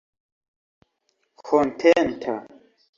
kontenta 1.47 2.35